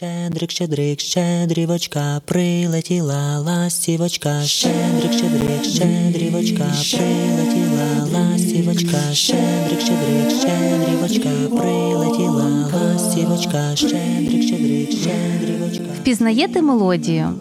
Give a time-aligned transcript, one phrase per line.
[0.00, 13.76] Щедрик, щедрик, щедрівочка, прилетіла ластівочка, щедрик, щедрик, щедрівочка, прилетіла ластівочка, щедрик, щедрик, щедрівочка, прилетіла ластівочка,
[13.76, 15.84] щедрик, щедрик, щедрівочка.
[16.00, 17.32] Впізнаєте мелодію?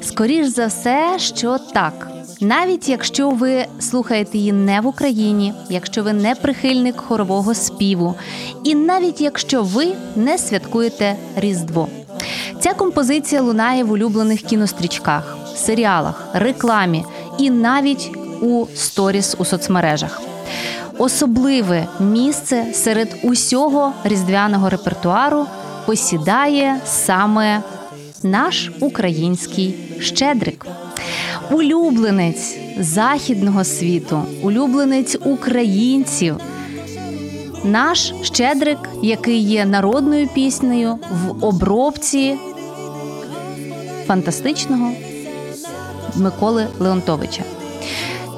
[0.00, 2.13] Скоріш за все, що так.
[2.44, 8.14] Навіть якщо ви слухаєте її не в Україні, якщо ви не прихильник хорового співу,
[8.64, 11.88] і навіть якщо ви не святкуєте Різдво.
[12.60, 17.04] Ця композиція лунає в улюблених кінострічках, серіалах, рекламі
[17.38, 20.22] і навіть у сторіс у соцмережах.
[20.98, 25.46] Особливе місце серед усього різдвяного репертуару
[25.86, 27.62] посідає саме
[28.22, 30.66] наш український щедрик.
[31.50, 36.36] Улюбленець західного світу, улюбленець українців.
[37.64, 42.36] Наш щедрик, який є народною піснею в обробці
[44.06, 44.90] фантастичного
[46.16, 47.42] Миколи Леонтовича.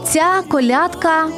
[0.04, 1.28] Ця колядка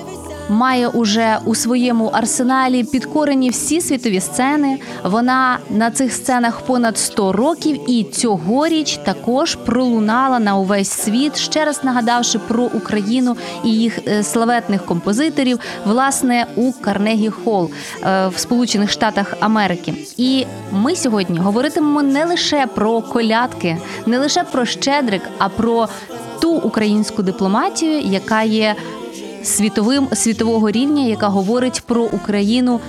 [0.48, 4.78] має уже у своєму арсеналі підкорені всі світові сцени.
[5.04, 11.64] Вона на цих сценах понад 100 років, і цьогоріч також пролунала на увесь світ, ще
[11.64, 17.70] раз нагадавши про Україну і їх е, славетних композиторів, власне, у Карнегі Холл
[18.02, 19.94] е, в Сполучених Штатах Америки.
[20.16, 25.88] І ми сьогодні говоритимемо не лише про колядки, не лише про щедрик, а про
[26.40, 28.76] ту українську дипломатію, яка є
[29.48, 32.80] світовим світового рівня, яка говорить про Україну,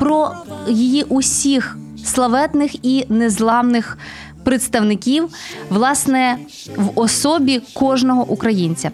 [0.00, 0.32] про
[0.68, 3.98] її усіх славетних і незламних
[4.44, 5.28] представників,
[5.70, 6.38] власне,
[6.76, 8.90] в особі кожного українця.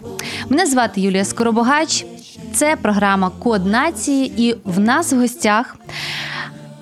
[0.49, 2.05] Мене звати Юлія Скоробогач.
[2.53, 5.77] Це програма Код нації, і в нас в гостях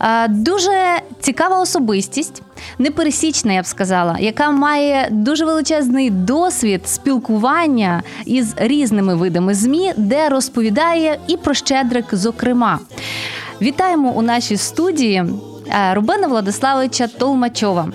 [0.02, 2.44] е, дуже цікава особистість
[2.80, 10.30] непересічна, я б сказала, яка має дуже величезний досвід спілкування із різними видами змі, де
[10.30, 12.80] розповідає і про щедрик, зокрема.
[13.62, 15.26] Вітаємо у нашій студії.
[15.70, 17.88] е, Рубена Владиславовича Толмачова.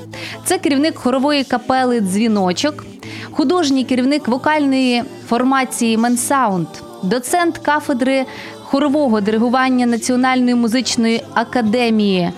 [0.45, 2.85] Це керівник хорової капели Дзвіночок,
[3.31, 6.67] художній керівник вокальної формації Менсаунд,
[7.03, 8.25] доцент кафедри
[8.65, 12.33] хорового диригування Національної музичної академії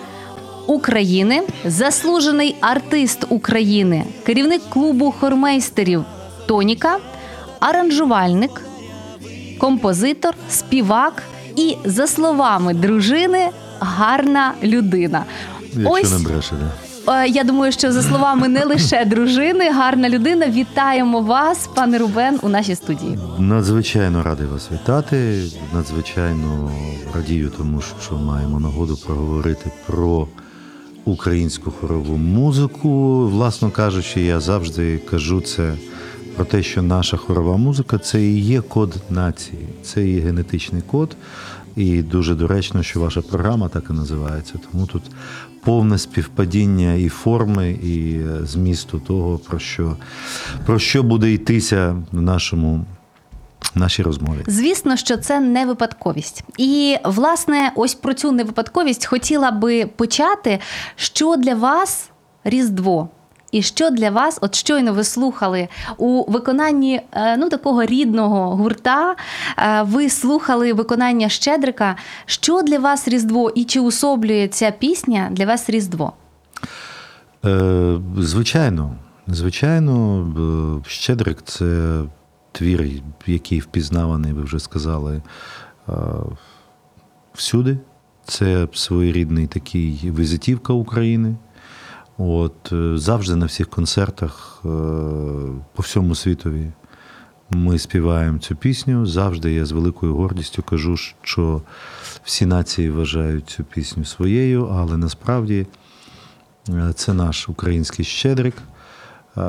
[0.67, 6.03] України, заслужений артист України, керівник клубу хормейстерів
[6.47, 6.97] Тоніка,
[7.59, 8.61] аранжувальник,
[9.57, 11.23] композитор, співак
[11.55, 13.49] і, за словами дружини,
[13.79, 15.25] гарна людина.
[15.77, 16.71] Якщо не бреше, да.
[17.23, 20.47] Е, Я думаю, що за словами не лише дружини, гарна людина.
[20.49, 23.19] Вітаємо вас, пане Рубен, у нашій студії.
[23.39, 25.43] Надзвичайно радий вас вітати.
[25.73, 26.71] Надзвичайно
[27.15, 30.27] радію, тому що маємо нагоду проговорити про
[31.05, 33.27] українську хорову музику.
[33.27, 35.73] Власно кажучи, я завжди кажу це
[36.35, 41.17] про те, що наша хорова музика це і є код нації, це і генетичний код.
[41.75, 44.53] І дуже доречно, що ваша програма так і називається.
[44.71, 45.03] Тому тут
[45.63, 49.95] повне співпадіння і форми, і змісту того, про що,
[50.65, 52.85] про що буде йтися в нашому
[53.75, 54.43] в нашій розмові.
[54.47, 56.43] Звісно, що це не випадковість.
[56.57, 60.59] І власне, ось про цю невипадковість хотіла би почати.
[60.95, 62.09] Що для вас
[62.43, 63.09] Різдво?
[63.51, 65.67] І що для вас, от щойно ви слухали
[65.97, 69.15] у виконанні е, ну такого рідного гурта,
[69.57, 71.95] е, ви слухали виконання Щедрика.
[72.25, 73.49] Що для вас Різдво?
[73.49, 76.13] І чи усоблює ця пісня для вас Різдво?
[77.45, 78.95] Е, звичайно,
[79.27, 80.25] звичайно,
[80.83, 82.01] е, Щедрик це
[82.55, 82.89] твір,
[83.25, 85.21] який впізнаваний, ви вже сказали,
[85.89, 85.93] е,
[87.33, 87.77] всюди.
[88.25, 91.35] Це своєрідний такий візитівка України.
[92.17, 94.67] От, е, завжди на всіх концертах е,
[95.73, 96.71] по всьому світові
[97.49, 99.05] ми співаємо цю пісню.
[99.05, 101.61] Завжди я з великою гордістю кажу, що
[102.23, 105.67] всі нації вважають цю пісню своєю, але насправді
[106.95, 108.55] це наш український щедрик.
[109.37, 109.41] Е,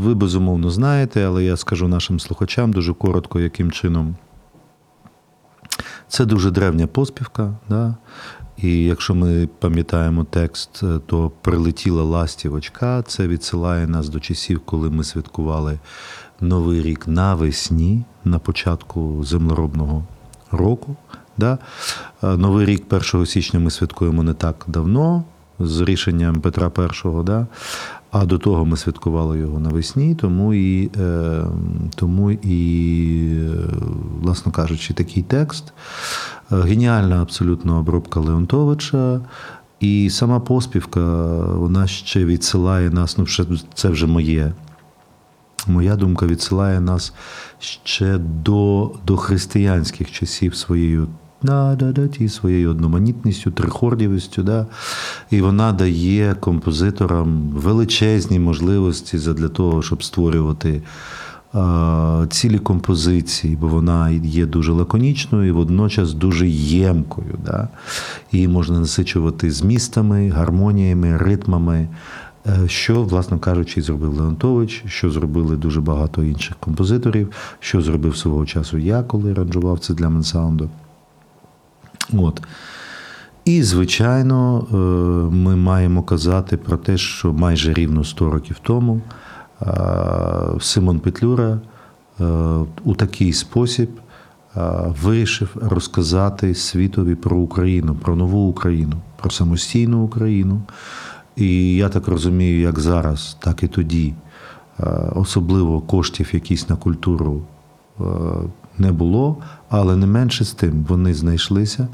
[0.00, 4.16] Ви безумовно знаєте, але я скажу нашим слухачам дуже коротко, яким чином
[6.08, 7.54] Це дуже древня поспівка.
[7.68, 7.94] Да?
[8.62, 13.02] І якщо ми пам'ятаємо текст, е, то прилетіла ластівочка.
[13.02, 15.78] Це відсилає нас до часів, коли ми святкували
[16.40, 20.04] Новий рік навесні, на початку землеробного
[20.50, 20.96] року.
[21.36, 21.58] Да?
[22.22, 25.24] Е, Новий рік 1 січня ми святкуємо не так давно,
[25.58, 27.22] з рішенням Петра І.
[27.24, 27.46] Да?
[28.10, 31.44] А до того ми святкували його навесні, тому і, е,
[31.94, 33.38] тому і,
[34.22, 35.72] власно кажучи, такий текст.
[36.52, 39.20] Е, Геніальна абсолютно обробка Леонтовича.
[39.80, 41.00] І сама поспівка,
[41.36, 43.26] вона ще відсилає нас, ну,
[43.74, 44.52] це вже моє.
[45.66, 47.12] Моя думка відсилає нас
[47.84, 51.08] ще до, до християнських часів своєю
[51.42, 54.42] да, да, да, ті своєю одноманітністю, трихордівістю.
[54.42, 54.66] Да?
[55.30, 60.82] І вона дає композиторам величезні можливості для того, щоб створювати
[62.30, 67.38] цілі композиції, бо вона є дуже лаконічною і водночас дуже ємкою.
[67.44, 67.68] Да?
[68.32, 71.88] Її можна насичувати змістами, гармоніями, ритмами.
[72.46, 78.46] Е, Що, власно кажучи, зробив Леонтович, що зробили дуже багато інших композиторів, що зробив свого
[78.46, 80.70] часу я, коли аранжував це для Менсаунду.
[82.12, 82.42] От.
[83.48, 84.76] І, звичайно, е,
[85.36, 89.00] ми маємо казати про те, що майже рівно 100 років тому
[89.62, 89.66] е,
[90.60, 91.58] Симон Петлюра
[92.20, 92.24] е,
[92.84, 93.90] у такий спосіб
[95.02, 100.62] вирішив розказати світові про Україну, про нову Україну, про самостійну Україну.
[101.36, 104.14] І я так розумію, як зараз, так і тоді,
[105.14, 107.42] особливо коштів якісь на культуру
[108.80, 109.36] не було,
[109.68, 111.88] але не менше з тим вони знайшлися,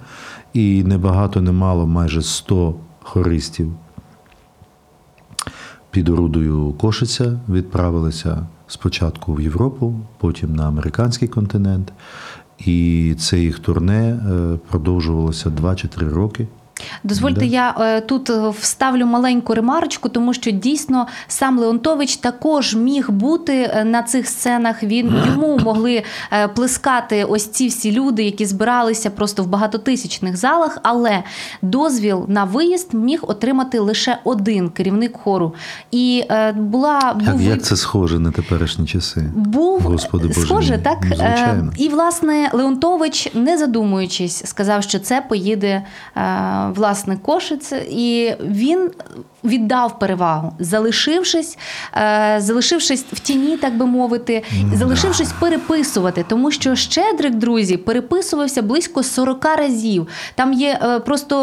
[0.52, 3.72] і небагато немало, майже 100 хористів
[5.94, 11.92] під орудою Кошиця відправилися спочатку в Європу, потім на американський континент.
[12.58, 16.48] І це їх турне е, продовжувалося 2 чи 3 роки.
[17.05, 17.47] Дозвольте, Да.
[17.47, 23.71] я е, тут е, вставлю маленьку ремарочку, тому що дійсно сам Леонтович також міг бути
[23.75, 24.82] е, на цих сценах.
[24.82, 30.79] Він йому могли е, плескати ось ці всі люди, які збиралися просто в багатотисячних залах.
[30.82, 31.23] Але
[31.62, 35.55] дозвіл на виїзд міг отримати лише один керівник хору.
[35.91, 39.25] І е, була Як, був як це схоже на теперішні часи?
[39.35, 40.82] був Господи Боже схоже, мій.
[40.82, 41.73] так звичайно.
[41.73, 45.82] Е, і власне Леонтович, не задумуючись, сказав, що це поїде
[46.17, 48.90] е, власне Кошиць, і він
[49.44, 51.58] віддав перевагу, залишившись,
[51.96, 54.43] е, залишившись в тіні, так би мовити,
[54.75, 60.08] залишившись переписувати, тому що Щедрик, друзі, переписувався близько 40 разів.
[60.35, 61.35] Там є е, просто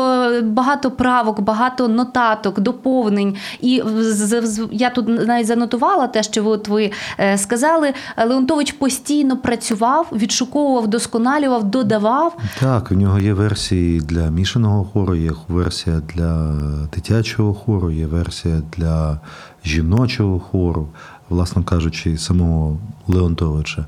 [0.44, 3.36] багато правок, багато нотаток, доповнень.
[3.62, 7.94] І з- з- я тут навіть занотувала те, що ви, от ви е, сказали.
[8.28, 12.38] Леонтович постійно працював, відшуковував, досконалював, додавав.
[12.60, 16.54] Так, у нього є версії для мішаного хору, є версія для
[16.96, 19.20] дитячого хору, є версія для
[19.66, 20.88] жіночого хору,
[21.30, 22.78] власно кажучи, самого
[23.08, 23.86] Леонтовича.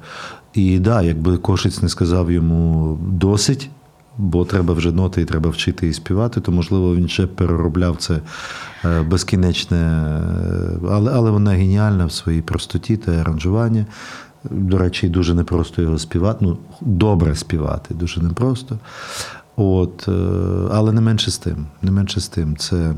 [0.53, 3.69] І да, якби Кошиць не сказав йому досить,
[4.17, 8.19] бо треба вже ноти і треба вчити і співати, то можливо він ще переробляв це
[8.85, 13.85] е, безкінечне, е, але, але вона геніальна в своїй простоті та аранжуванні.
[14.51, 16.37] До речі, дуже непросто його співати.
[16.41, 18.79] Ну, добре співати, дуже непросто.
[19.55, 20.11] От, е,
[20.71, 21.65] але не менше з тим.
[21.81, 22.57] Не менше з тим.
[22.57, 22.93] Це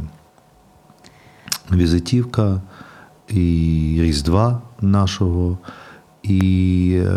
[1.72, 2.62] візитівка
[3.30, 5.58] і Різдва нашого,
[6.24, 7.12] і, е,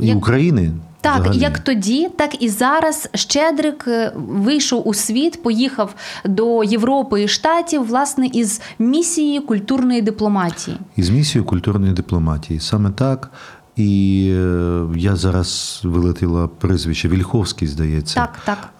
[0.00, 0.72] і України.
[1.00, 1.38] Так, взагалі.
[1.38, 7.86] як тоді, так і зараз Щедрик е, вийшов у світ, поїхав до Європи і Штатів,
[7.86, 10.76] власне, із місією культурної дипломатії.
[10.96, 12.60] Із місією культурної дипломатії.
[12.60, 13.30] Саме так.
[13.76, 18.14] І е, я зараз вилетіла прізвище Вільховський, здається.
[18.14, 18.70] Так, так.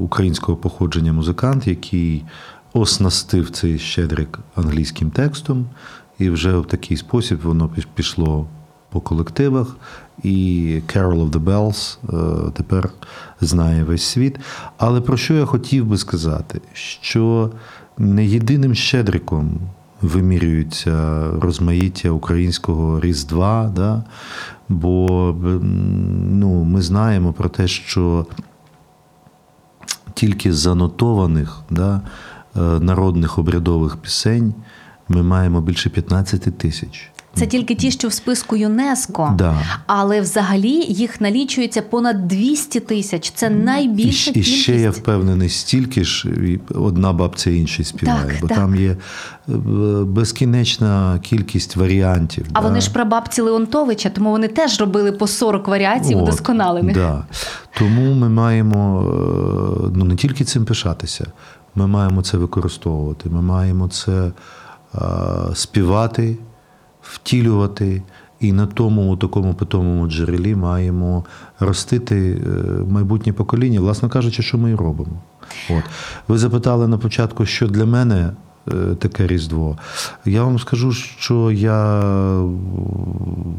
[0.00, 2.24] українського походження музикант, який
[2.74, 5.66] оснастив цей щедрик англійським текстом,
[6.18, 8.46] і вже в такий спосіб воно пішло
[8.90, 9.76] по колективах.
[10.22, 11.98] І Carol of the Bells
[12.48, 12.90] е, тепер
[13.40, 14.38] знає весь світ.
[14.78, 16.60] Але про що я хотів би сказати?
[16.72, 17.50] Що
[17.98, 19.60] не єдиним щедриком
[20.02, 24.04] вимірюється розмаїття українського Різдва, да?
[24.68, 25.34] бо
[26.30, 28.26] ну, ми знаємо про те, що
[30.14, 32.00] тільки занотованих да,
[32.56, 34.54] народних обрядових пісень
[35.08, 37.10] ми маємо більше 15 тисяч.
[37.34, 39.58] Це тільки ті, що в списку ЮНЕСКо, Да.
[39.86, 43.32] але взагалі їх налічується понад 200 тисяч.
[43.34, 46.28] Це найбільша і, і ще я впевнений, стільки ж
[46.74, 48.58] одна бабця іншій співає, Так, бо так.
[48.58, 48.96] там є е,
[50.04, 52.46] безкінечна кількість варіантів.
[52.52, 52.68] А да.
[52.68, 56.94] вони ж прабабці Леонтовича, тому вони теж робили по 40 варіацій удосконалених.
[56.94, 57.24] Да.
[57.78, 61.26] Тому ми маємо е, ну, не тільки цим пишатися,
[61.74, 64.32] ми маємо це використовувати, ми маємо це
[64.94, 65.00] е,
[65.54, 66.36] співати,
[67.04, 68.02] втілювати.
[68.40, 71.24] І на тому такому питомому джерелі маємо
[71.60, 72.48] ростити е,
[72.88, 75.22] майбутнє покоління, власне кажучи, що ми і робимо.
[75.70, 75.84] От.
[76.28, 78.30] Ви запитали на початку, що для мене
[78.68, 79.78] е, таке Різдво.
[80.24, 82.02] Я вам скажу, що я,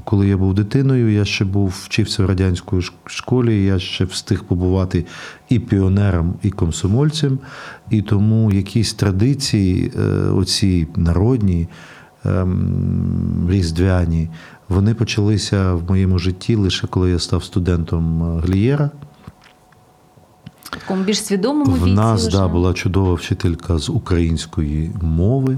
[0.03, 5.05] коли я був дитиною, я ще був вчився в радянській школі, я ще встиг побувати
[5.49, 7.39] і піонером, і комсомольцем,
[7.89, 11.67] і тому якісь традиції, е, оці народні,
[13.49, 14.29] різдвяні,
[14.69, 18.89] вони почалися в моєму житті лише коли я став студентом е, Глієра.
[20.63, 25.57] В такому більш свідомому В нас да, була чудова вчителька з української мови.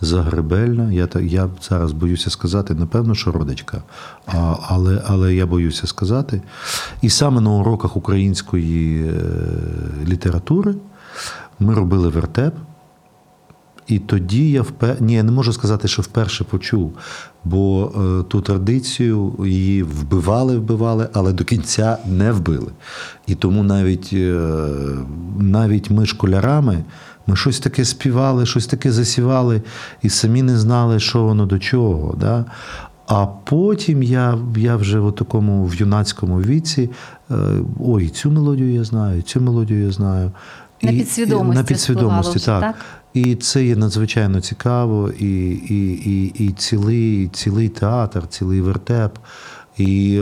[0.00, 0.92] Загребельна.
[0.92, 3.82] Я, я зараз боюся сказати, напевно, що родичка,
[4.26, 6.42] а, але, але я боюся сказати.
[7.02, 9.12] І саме на уроках української е,
[10.06, 10.74] літератури
[11.60, 12.54] ми робили вертеп.
[13.88, 14.96] І тоді я впер...
[15.02, 16.92] Ні, я не можу сказати, що вперше почув,
[17.44, 22.72] бо е, ту традицію її вбивали, вбивали, але до кінця не вбили.
[23.26, 24.40] І тому навіть, е,
[25.38, 26.84] навіть ми школярами,
[27.26, 29.62] ми щось таке співали, щось таке засівали,
[30.02, 32.16] і самі не знали, що воно до чого.
[32.20, 32.44] Да?
[33.06, 36.90] А потім я, я вже в такому в юнацькому віці,
[37.30, 37.34] е,
[37.80, 40.32] ой, цю мелодію я знаю, цю мелодію я знаю.
[40.82, 42.60] На І- підсвідомості на підсвідомості, так.
[42.60, 42.74] так?
[43.18, 49.18] І це є надзвичайно цікаво, і, і, і, і цілий, цілий театр, цілий вертеп.
[49.76, 50.20] І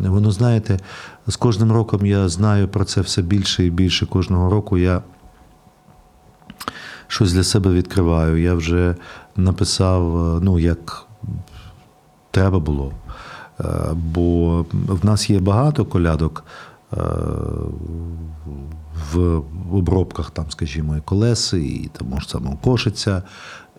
[0.00, 0.78] воно, знаєте,
[1.26, 4.06] з кожним роком я знаю про це все більше і більше.
[4.06, 5.02] Кожного року я
[7.06, 8.42] щось для себе відкриваю.
[8.42, 8.96] Я вже
[9.36, 11.06] написав, е, ну, як
[12.30, 12.92] треба було.
[13.60, 16.44] Е, Бо в нас є багато колядок
[16.92, 16.96] е,
[19.12, 19.42] в
[19.72, 23.22] обробках, там, скажімо, і колеси, і тому ж самого Кошиця,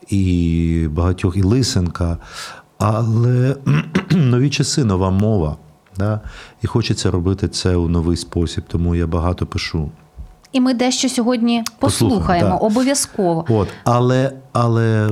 [0.09, 2.17] і багатьох, і Лисенка.
[2.77, 3.55] Але
[4.11, 5.57] нові часи, нова мова.
[5.97, 6.19] Да?
[6.61, 9.91] І хочеться робити це у новий спосіб, тому я багато пишу.
[10.51, 12.63] І ми дещо сьогодні Послухаємо, послухаємо так.
[12.63, 13.45] обов'язково.
[13.49, 15.11] От, але, але е,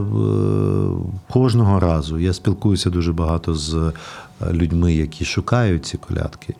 [1.34, 6.56] кожного разу я спілкуюся дуже багато з е, людьми, які шукають ці колядки,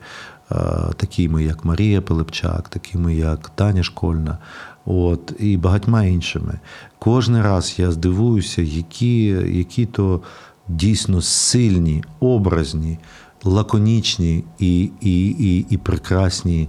[0.96, 4.38] такими як Марія Пилипчак, такими як Таня Школьна,
[4.84, 6.58] от, і багатьма іншими.
[6.98, 10.20] Кожен раз я здивуюся, які, які то
[10.68, 12.98] дійсно сильні, образні,
[13.44, 16.68] лаконічні і, і, і, і прекрасні е,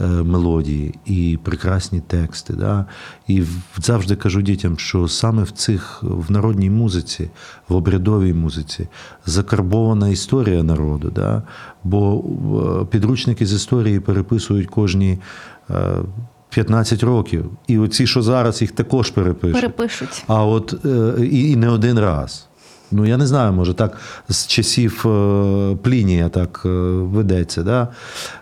[0.00, 2.52] мелодії і прекрасні тексти.
[2.52, 2.86] Да?
[3.28, 3.42] І
[3.78, 7.30] завжди кажу дітям, що саме в цих в народній музиці,
[7.68, 8.88] в обрядовій музиці
[9.26, 11.12] закарбована історія народу.
[11.14, 11.42] Да?
[11.84, 12.24] Бо
[12.82, 15.18] е, підручники з історії переписують кожні.
[15.70, 15.74] е,
[16.54, 19.60] 15 років, і оці, що зараз їх також перепишуть.
[19.60, 20.24] Перепишуть.
[20.26, 22.46] А от е, і, і не один раз.
[22.94, 23.96] Ну, я не знаю, може, так
[24.28, 27.88] з часів е, Плінія так е, ведеться, да?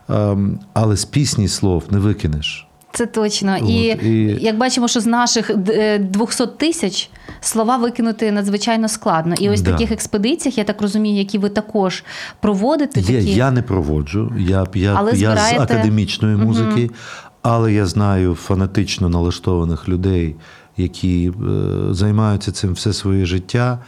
[0.08, 2.66] Ем, але з пісні слов не викинеш.
[2.92, 3.56] Це точно.
[3.56, 9.34] І, От, і- як бачимо, що з наших е, 200 тисяч слова викинути надзвичайно складно.
[9.40, 9.72] І ось Да.
[9.72, 12.04] таких експедиціях, я так розумію, які ви також
[12.40, 13.00] проводите.
[13.00, 13.34] Є, такі...
[13.34, 16.90] я не проводжу, я, я, Але я з академічної музики,
[17.42, 20.36] але я знаю фанатично налаштованих людей,
[20.76, 23.78] які е, займаються цим все своє життя.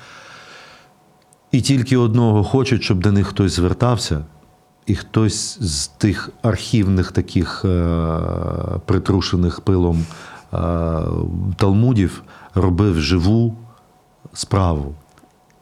[1.54, 4.24] І тільки одного хочуть, щоб до них хтось звертався,
[4.86, 7.98] і хтось з тих архівних таких е,
[8.86, 10.56] притрушених пилом е,
[11.56, 12.22] талмудів
[12.54, 13.56] робив живу
[14.32, 14.94] справу.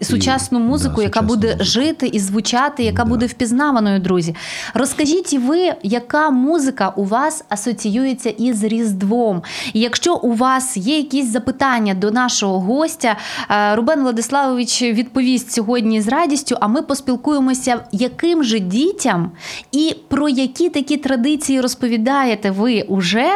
[0.05, 1.65] Сучасну І- музику, да, яка сучасну буде музику.
[1.65, 3.09] жити і звучати, яка Да.
[3.09, 4.35] буде впізнаваною, друзі.
[4.75, 9.43] Розкажіть ви, яка музика у вас асоціюється із Різдвом?
[9.73, 13.17] І якщо у вас є якісь запитання до нашого гостя,
[13.51, 16.57] е, Рубен Владиславович відповість сьогодні з радістю.
[16.61, 19.31] А ми поспілкуємося, яким же дітям
[19.73, 23.27] і про які такі традиції розповідаєте ви уже.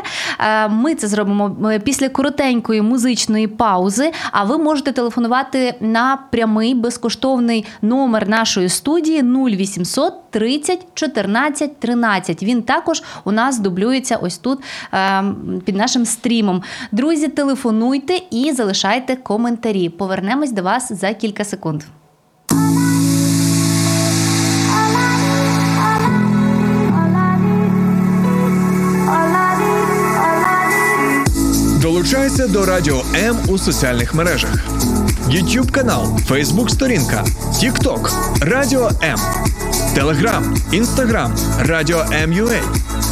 [0.41, 4.13] Е, Ми це зробимо е, після коротенької музичної паузи.
[4.33, 6.19] А ви можете телефонувати на
[6.57, 12.43] прямий безкоштовний номер нашої студії 0800 30 14 13.
[12.43, 14.59] Він також у нас дублюється ось тут
[14.93, 16.63] ем, під нашим стрімом.
[16.93, 19.89] Друзі, телефонуйте і залишайте коментарі.
[19.89, 21.83] Повернемось до вас за кілька секунд.
[31.83, 34.67] Долучайся до радіо М у соціальних мережах.
[35.29, 39.19] YouTube канал, Facebook сторінка, TikTok, Радіо М,
[39.95, 42.61] Телеграм, Інстаграм, Радіо М.Ю.А.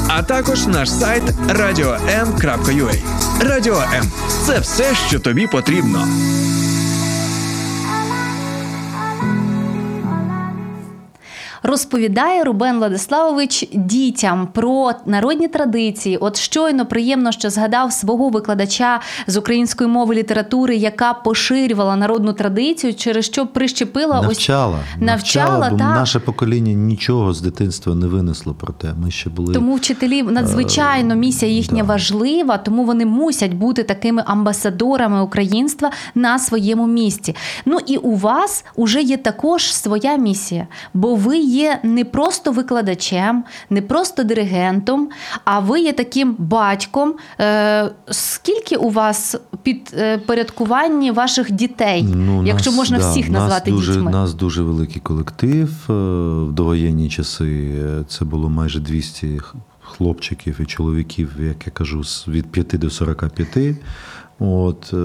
[0.09, 2.95] а також наш сайт radio.m.ua.
[3.41, 4.05] Радіо М
[4.47, 6.09] це все, що тобі потрібно.
[11.67, 16.17] Розповідає Рубен Владиславович дітям про народні традиції.
[16.17, 22.95] От щойно приємно, що згадав свого викладача з української мови літератури, яка поширювала народну традицію,
[22.95, 25.95] через що прищепила Навчала, ось навчала, бо так.
[25.95, 28.95] наше покоління нічого з дитинства не винесло про те.
[29.03, 31.89] Ми ще були Тому вчителів надзвичайно місія їхня да.
[31.89, 37.37] важлива, тому вони мусять бути такими амбасадорами українства на своєму місці.
[37.67, 43.45] Ну і у вас уже є також своя місія, бо ви є не просто викладачем,
[43.71, 45.09] не просто диригентом,
[45.45, 47.15] а ви є таким батьком.
[47.41, 52.07] Е, скільки у вас підпорядкуванні ваших дітей,
[52.45, 54.11] якщо нас- можна да, всіх нас назвати дуже, дітьми?
[54.11, 55.71] нас дуже великий колектив.
[55.91, 55.93] Е,
[56.45, 59.41] В довоєнні часи е, це було майже 200
[59.81, 63.77] хлопчиків і чоловіків, як я кажу, від 5 до 45.
[64.39, 64.97] От, е,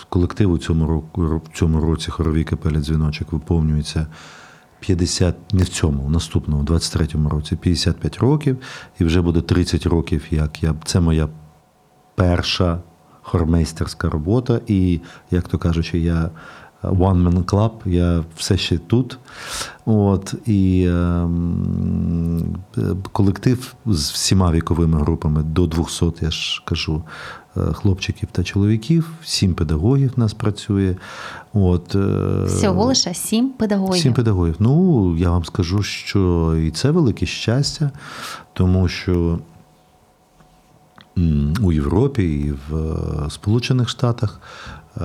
[0.00, 4.06] в колективу цьому року, цьому році хоровій капелі дзвіночок виповнюється
[4.86, 8.56] 50, не в цьому, в наступному, в 23-му році, 55 років,
[8.98, 10.74] і вже буде 30 років, як я.
[10.84, 11.28] Це моя
[12.14, 12.78] перша
[13.22, 15.00] хормейстерська робота, і,
[15.30, 16.30] як то кажучи, я
[16.82, 19.18] one man club, я все ще тут.
[19.86, 21.28] От, і е,
[23.12, 27.02] колектив з всіма віковими групами до 200, я ж кажу,
[27.72, 30.96] хлопчиків та чоловіків, сім педагогів в нас працює.
[31.52, 34.02] От, е, Всього лише сім педагогів.
[34.02, 34.56] Сім педагогів.
[34.58, 37.90] Ну, я вам скажу, що і це велике щастя,
[38.52, 39.38] тому що
[41.62, 44.40] у Європі і в е, Сполучених Штатах
[44.96, 45.04] е,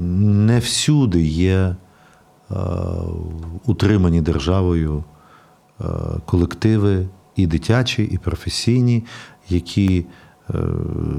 [0.00, 1.76] не всюди є
[2.50, 2.56] е,
[3.66, 5.04] утримані державою
[5.80, 5.84] е,
[6.24, 7.06] колективи
[7.36, 9.04] і дитячі, і професійні,
[9.48, 10.04] які е,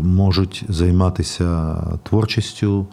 [0.02, 2.88] можуть займатися творчістю,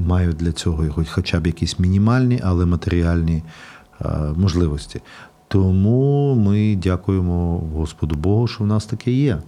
[0.00, 3.42] мають для цього хоч- хоча б якісь мінімальні, але матеріальні
[4.00, 5.00] е, можливості.
[5.48, 9.38] Тому ми дякуємо Господу Богу, що в нас таке є.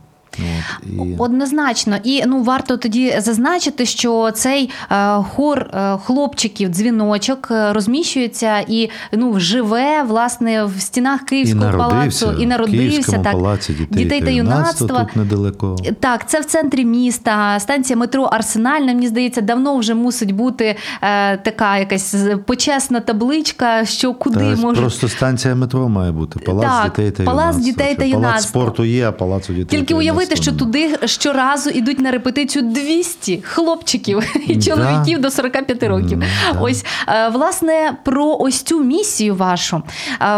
[0.98, 1.14] От, і...
[1.18, 8.58] Однозначно, і ну варто тоді зазначити, що цей е, хор е, хлопчиків, дзвіночок е, розміщується
[8.68, 14.30] і ну живе власне в стінах Київського палацу і народився так палаці дітей, дітей та
[14.30, 15.04] юнацтва.
[15.04, 15.76] Тут недалеко.
[16.00, 18.86] Так, це в центрі міста, станція метро Арсенальна.
[18.86, 24.80] Мені здається, давно вже мусить бути е, така якась почесна табличка, що куди Та, може
[24.80, 26.40] Просто станція метро має бути.
[26.40, 27.64] Палац Так, дітей та палац юнацтва.
[27.64, 29.78] дітей та Палац спорту є, а палацу дітей.
[29.78, 34.62] Тільки та уявити, що туди щоразу йдуть на репетицію 200 хлопчиків і Да.
[34.70, 36.18] чоловіків до 45 років.
[36.18, 36.60] Да.
[36.60, 39.82] Ось е, власне про ось цю місію вашу.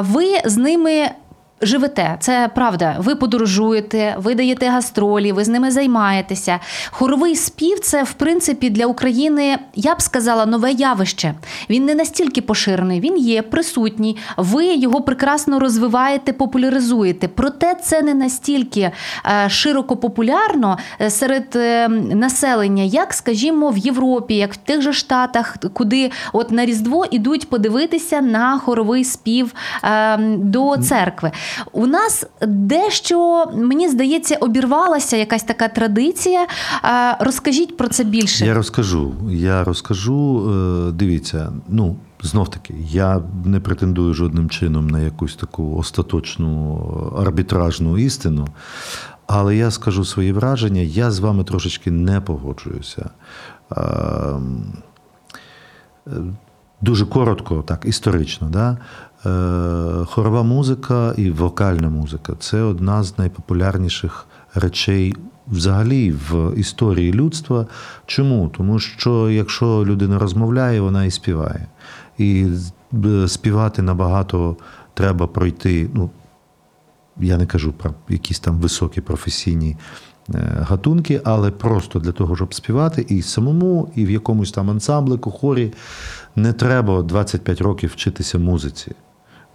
[0.00, 1.10] Ви з ними.
[1.62, 2.96] Живете, це правда.
[2.98, 6.60] Ви подорожуєте, ви даєте гастролі, ви з ними займаєтеся.
[6.90, 11.34] Хоровий спів це в принципі для України, я б сказала, нове явище.
[11.70, 14.16] Він не настільки поширений, він є присутній.
[14.36, 17.28] Ви його прекрасно розвиваєте, популяризуєте.
[17.28, 24.36] Проте це не настільки е, широко популярно е, серед е, населення, як, скажімо, в Європі,
[24.36, 30.16] як в тих же Штатах, куди от на Різдво ідуть подивитися на хоровий спів е,
[30.36, 31.32] до церкви.
[31.72, 36.46] У нас дещо, мені здається, обірвалася якась така традиція.
[36.84, 38.46] Е, Розкажіть про це більше.
[38.46, 39.14] Я розкажу.
[39.30, 40.50] Я розкажу.
[40.88, 46.78] Е, Дивіться, ну знов таки, я не претендую жодним чином на якусь таку остаточну
[47.18, 48.48] арбітражну істину.
[49.26, 53.10] Але я скажу свої враження, я з вами трошечки не погоджуюся.
[53.76, 54.72] Ем,
[56.06, 56.10] е,
[56.80, 58.48] Дуже коротко, так, історично.
[58.48, 58.78] Да?
[59.26, 65.14] Е, Хорова музика і вокальна музика це одна з найпопулярніших речей
[65.48, 67.66] взагалі в історії людства.
[68.06, 68.48] Чому?
[68.48, 71.66] Тому що якщо людина розмовляє, вона і співає.
[72.18, 72.46] І
[73.04, 74.56] е, співати набагато
[74.94, 75.90] треба пройти.
[75.94, 76.10] Ну,
[77.16, 79.76] я не кажу про якісь там високі професійні
[80.34, 85.30] е, гатунки, але просто для того, щоб співати і самому, і в якомусь там ансамблику,
[85.30, 85.72] хорі
[86.36, 88.92] не треба 25 років вчитися музиці.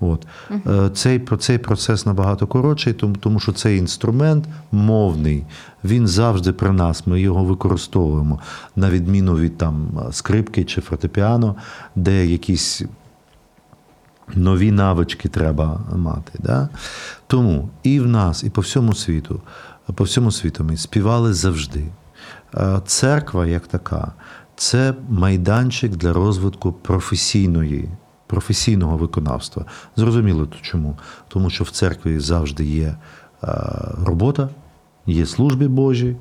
[0.04, 0.28] От.
[0.68, 5.46] Е, Цей, цей процес набагато коротший, тому, тому що цей інструмент мовний,
[5.84, 8.40] він завжди при нас, ми його використовуємо,
[8.76, 11.56] на відміну від там, скрипки чи фортепіано,
[11.96, 12.84] де якісь
[14.36, 16.40] нові навички треба мати.
[16.40, 16.70] Да?
[17.28, 19.42] Тому і в нас, і по всьому світу,
[19.96, 21.86] по всьому світу ми співали завжди.
[22.56, 24.12] Е, Церква, як така,
[24.56, 27.90] це майданчик для розвитку професійної.
[28.34, 29.66] Професійного виконавства.
[29.96, 30.96] Зрозуміло чому?
[31.28, 32.96] Тому що в церкві завжди є
[33.44, 33.48] е,
[34.06, 34.50] робота,
[35.08, 36.16] є служби Божі,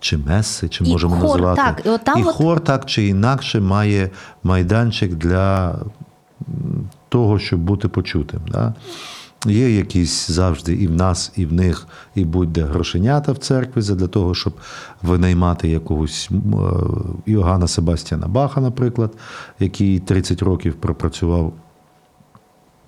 [0.00, 1.62] чи меси, чи І можемо хор, називати.
[1.62, 4.10] так, і от там і от- хор так чи інакше має
[4.42, 5.78] майданчик для
[7.08, 8.40] того, щоб бути почутим.
[8.48, 8.74] Да?
[9.46, 14.06] Є якісь завжди і в нас, і в них, і будь-де грошенята в церкві для
[14.06, 14.54] того, щоб
[15.02, 16.30] винаймати якогось
[17.28, 19.12] е, Себастьяна Баха, наприклад,
[19.60, 21.52] який 30 років пропрацював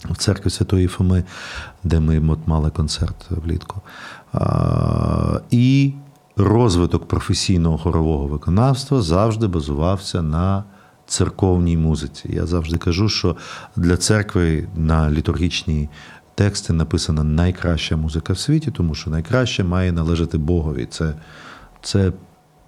[0.04, 1.24] в церкві Святої Фоми,
[1.84, 3.80] де ми от мали концерт влітку.
[5.50, 5.92] І
[6.36, 10.64] розвиток професійного хорового виконавства завжди базувався на
[11.06, 12.32] церковній музиці.
[12.32, 13.36] Я завжди кажу, що
[13.76, 15.88] для церкви на літургічні
[16.36, 20.86] тексти написана найкраща музика в світі, тому що найкраще має належати Богові.
[20.90, 21.14] Це,
[21.82, 22.12] це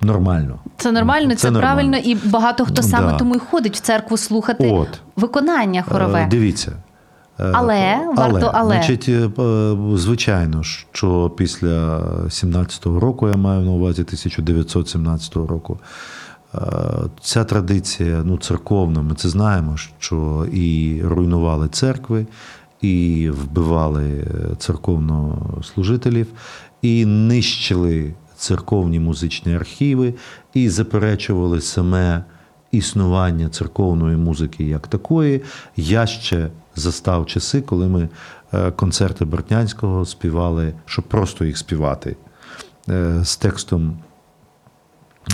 [0.01, 0.59] нормально.
[0.77, 1.75] Це нормально, це, нормально.
[1.75, 3.19] правильно, і багато хто Ну, саме да.
[3.19, 5.01] тому і ходить в церкву слухати От.
[5.17, 6.21] виконання хорове.
[6.21, 6.73] Е, Дивіться.
[7.41, 8.75] Е, Але, варто але.
[8.75, 15.79] Значить, е, е, звичайно, що після 17-го року, я маю на увазі 1917 року,
[16.55, 16.59] е,
[17.21, 22.27] ця традиція, ну, церковна, ми це знаємо, що і руйнували церкви,
[22.81, 26.27] і вбивали е, церковнослужителів,
[26.83, 30.15] і нищили церковні музичні архіви,
[30.55, 32.25] і заперечували саме
[32.73, 35.43] існування церковної музики як такої.
[35.77, 38.09] Я ще застав часи, коли ми
[38.53, 42.17] е, концерти Бортнянського співали, щоб просто їх співати
[42.89, 43.99] е, з текстом.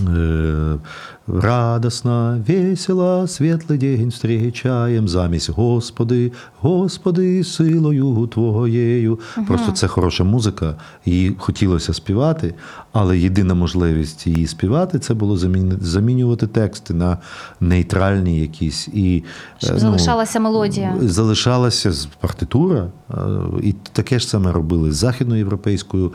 [0.02, 0.78] Е,
[1.26, 9.18] Радосна, весела, світлий день встречаєм замість Господи, Господи, силою Твоєю.
[9.46, 12.54] Просто це хороша музика, її хотілося співати,
[12.92, 15.36] але єдина можливість її співати це було
[15.80, 17.18] замінювати тексти на
[17.60, 18.88] нейтральні якісь.
[18.88, 19.24] І,
[19.58, 20.96] Щоб е, ну, залишалася мелодія.
[21.00, 23.14] залишалася партитура, е,
[23.62, 26.12] і таке ж саме робили з західноєвропейською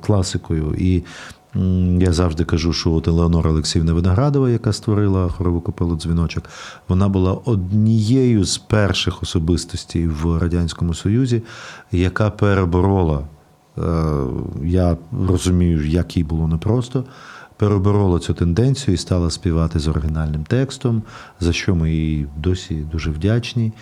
[0.00, 0.74] класикою.
[0.78, 1.02] І
[2.00, 6.44] я завжди кажу, що от Елеонора Олексіївна Виноградова, яка створила хорову капелу дзвіночок,
[6.88, 11.42] вона була однією з перших особистостей в Радянському Союзі,
[11.92, 13.20] яка переборола.
[13.78, 13.82] е,
[14.64, 14.96] Я
[15.28, 17.04] розумію, як їй було непросто.
[17.56, 21.02] Переборола цю тенденцію і стала співати з оригінальним текстом,
[21.40, 23.72] за що ми їй досі дуже вдячні.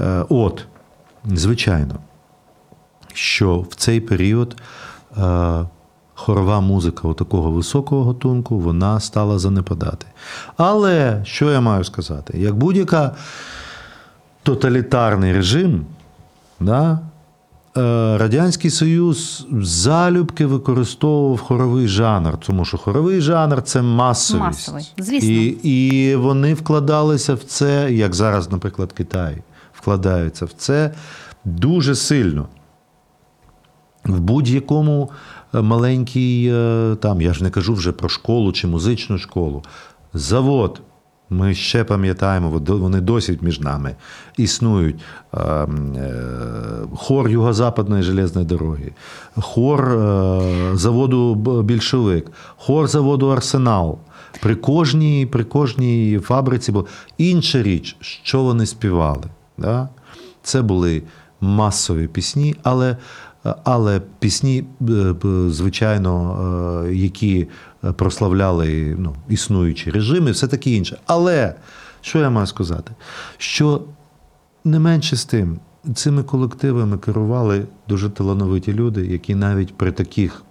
[0.00, 0.66] Е, От,
[1.34, 1.94] звичайно,
[3.14, 4.56] що в цей період
[5.18, 5.64] е,
[6.18, 10.06] хорова музика такого високого гатунку вона стала занепадати.
[10.56, 12.38] Але що я маю сказати?
[12.38, 13.14] Як будь-яка
[14.42, 15.86] тоталітарний режим,
[16.60, 16.98] да,
[17.76, 24.44] е, Радянський Союз залюбки використовував хоровий жанр, тому що хоровий жанр це масовість.
[24.44, 25.28] Масовий, звісно.
[25.28, 30.94] І, і вони вкладалися в це, як зараз, наприклад, Китай вкладаються в це
[31.44, 32.48] дуже сильно.
[34.04, 35.10] В будь-якому
[35.52, 39.62] маленькій, е, там, я ж не кажу вже про школу чи музичну школу,
[40.14, 40.80] завод.
[41.30, 43.94] Ми ще пам'ятаємо, вони досі між нами
[44.36, 44.96] існують.
[45.34, 45.66] Е, е,
[46.96, 48.92] Хор Юго-Западної железної дороги,
[49.36, 51.34] хор е, заводу
[51.64, 53.98] Більшовик, хор заводу Арсенал.
[54.40, 56.86] При кожній, при кожній фабриці було
[57.18, 59.24] інша річ, що вони співали.
[59.58, 59.88] Да?
[60.42, 61.02] Це були
[61.40, 62.96] масові пісні, але,
[63.64, 65.14] але пісні, е,
[65.48, 67.48] звичайно, е, які
[67.96, 70.98] прославляли ну, існуючі режими, все таке інше.
[71.06, 71.54] Але
[72.00, 72.92] що я маю сказати?
[73.38, 73.82] Що
[74.64, 75.60] не менше з тим,
[75.94, 80.42] цими колективами керували дуже талановиті люди, які навіть при таких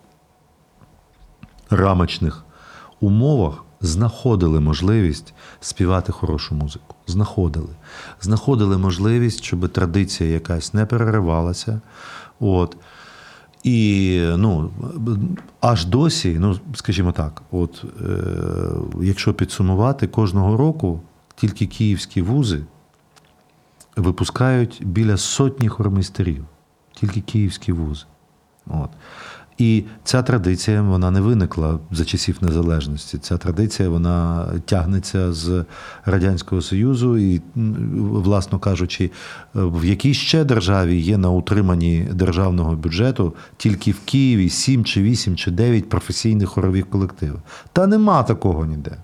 [1.69, 2.45] рамочних
[2.99, 6.95] умовах знаходили можливість співати хорошу музику.
[7.07, 7.75] Знаходили.
[8.21, 11.81] Знаходили можливість, щоб традиція якась не переривалася.
[12.39, 12.77] От.
[13.63, 14.71] І ну,
[15.61, 18.23] аж досі, ну, скажімо так, от, е,
[19.01, 21.01] якщо підсумувати, кожного року
[21.35, 22.63] тільки київські вузи
[23.95, 26.45] випускають біля сотні хормейстерів,
[26.93, 28.05] тільки київські вузи.
[28.67, 28.89] От.
[29.57, 33.17] І ця традиція вона не виникла за часів незалежності.
[33.17, 35.65] Ця традиція вона тягнеться з
[36.05, 37.41] Радянського Союзу, і,
[37.95, 39.11] власно кажучи,
[39.53, 45.35] в якій ще державі є на утриманні державного бюджету тільки в Києві 7 чи 8
[45.35, 47.41] чи 9 професійних хорових колективів.
[47.73, 48.97] Та нема такого ніде.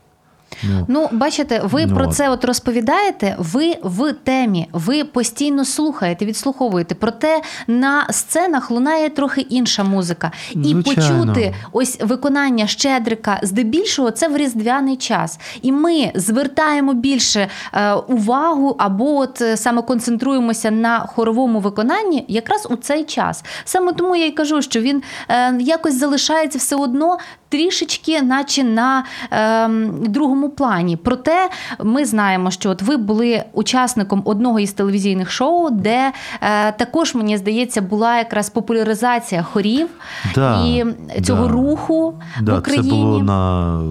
[0.64, 3.36] Ну, Ну, бачите, ви Ну, про це от розповідаєте.
[3.40, 6.96] Ви в темі, ви постійно слухаєте, відслуховуєте.
[6.96, 10.32] Проте на сценах лунає трохи інша музика.
[10.52, 10.84] І Звичайно.
[11.24, 15.40] почути ось виконання щедрика здебільшого це в різдвяний час.
[15.62, 22.68] І ми звертаємо більше е, увагу або от е, саме концентруємося на хоровому виконанні якраз
[22.70, 23.44] у цей час.
[23.66, 27.18] Саме тому я й кажу, що він е, якось залишається все одно
[27.54, 29.68] трішечки, наче на е,
[30.10, 30.98] другому плані.
[30.98, 31.50] Проте
[31.84, 36.12] ми знаємо, що от ви були учасником одного із телевізійних шоу, де
[36.42, 39.88] е, також мені здається була якраз популяризація хорів
[40.36, 40.86] Да, і
[41.24, 41.54] цього да.
[41.54, 42.90] руху да, в Україні.
[42.90, 43.82] Це було на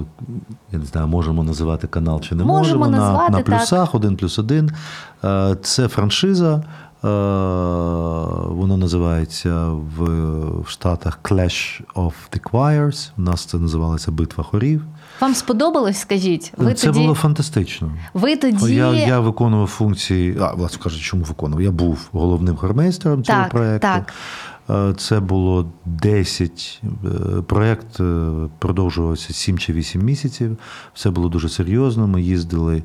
[0.72, 3.02] я не знаю, можемо називати канал чи не Можемо можемо.
[3.02, 3.58] назвати, на, на так.
[3.58, 4.70] плюсах, один плюс один.
[5.24, 6.62] Е, Це франшиза.
[7.04, 7.08] Е,
[8.48, 10.04] Воно називається в,
[10.60, 13.10] в Штатах Clash of the Choirs.
[13.18, 14.82] У нас це називалося Битва хорів.
[15.20, 15.98] Вам сподобалось?
[16.00, 17.92] Скажіть, ви це тоді було фантастично.
[18.14, 21.62] ви тоді Я, я виконував функції, а власне кажучи, чому виконував?
[21.62, 23.80] Я був головним хормейстером цього Так, проєкту.
[23.88, 24.12] так.
[24.70, 26.82] Е, Це було 10.
[26.84, 28.00] е, Проєкт
[28.58, 30.56] продовжувався 7 чи 8 місяців.
[30.94, 32.06] Все було дуже серйозно.
[32.06, 32.82] Ми їздили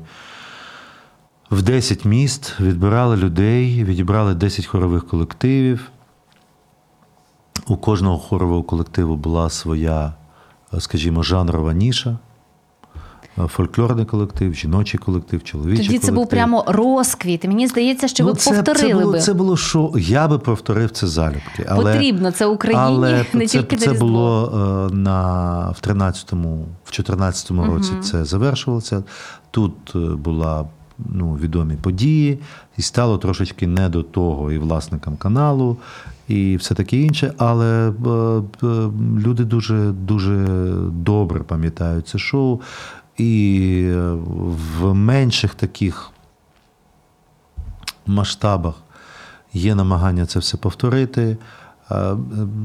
[1.50, 5.90] в 10 міст, відбирали людей, відібрали 10 хорових колективів.
[7.66, 10.14] У кожного хорового колективу була своя,
[10.78, 12.18] скажімо, жанрова ніша.
[13.46, 16.06] Фольклорний колектив, жіночий колектив, чоловічий тоді колектив.
[16.06, 17.44] це був прямо розквіт.
[17.44, 19.20] Мені здається, що ви це, повторили це було, би.
[19.20, 21.66] Це було що я би повторив це залюбки.
[21.68, 24.52] Але, Потрібно це Україні, але не це, тільки це було
[24.92, 29.02] е, на в 13-му, в 14-му році це завершувалося.
[29.50, 30.66] Тут е, була
[30.98, 32.38] ну, відомі події,
[32.76, 35.76] і стало трошечки не до того і власникам каналу,
[36.28, 37.32] і все таке інше.
[37.38, 37.92] Але е,
[38.66, 40.46] е, люди дуже, дуже
[40.90, 42.60] добре пам'ятають це шоу.
[43.16, 44.12] І е,
[44.80, 46.10] в менших таких
[48.06, 48.74] масштабах
[49.52, 51.36] є намагання це все повторити.
[51.90, 52.16] Е,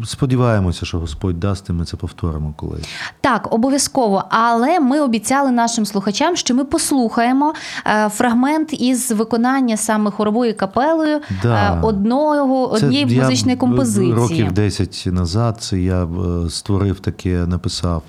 [0.06, 2.88] Сподіваємося, що Господь дасть, і ми це повторимо колись.
[3.22, 4.24] Так, обов'язково.
[4.30, 7.54] Але ми обіцяли нашим слухачам, що ми послухаємо
[7.88, 11.74] е, фрагмент із виконання саме хоровою капелою Да.
[11.74, 14.14] е, одного однієї я музичної б- композиції.
[14.14, 16.08] Років 10 назад це я
[16.50, 18.04] створив таке, написав.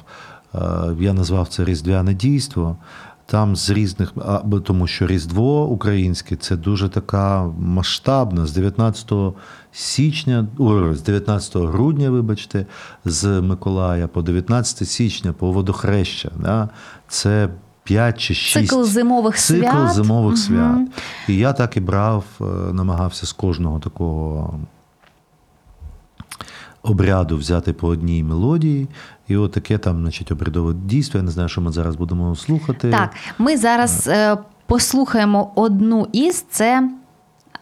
[1.01, 2.77] Я назвав це Різдвяне дійство.
[3.27, 4.13] Там з різних,
[4.65, 9.13] тому що Різдво українське це дуже така масштабна з 19
[9.73, 12.67] січня, ой, з 19 грудня, вибачте,
[13.05, 16.31] з Миколая по 19 січня по водохреща.
[16.41, 16.69] Да?
[17.09, 17.49] Це
[17.85, 19.93] 5 чи 6 Цикл зимових цикл свят.
[19.95, 20.37] зимових Мгм.
[20.37, 20.79] свят.
[21.29, 24.61] І я так і брав, е, намагався з кожного такого
[26.85, 28.89] обряду взяти по одній мелодії.
[29.29, 31.19] І от таке там, значить, обрядове дійство.
[31.19, 32.91] Я не знаю, що ми зараз будемо слухати.
[32.91, 36.91] Так, ми зараз е, послухаємо одну із це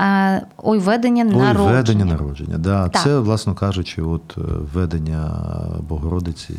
[0.00, 1.72] е, ой, ведення Ой, народження.
[1.72, 2.58] ведення народження.
[2.58, 2.88] Да.
[2.88, 3.02] Так.
[3.02, 4.40] Це, власно кажучи, от е,
[4.74, 5.30] ведення
[5.88, 6.54] Богородиці.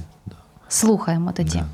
[0.67, 1.57] Слухаємо тоді.
[1.57, 1.65] Да.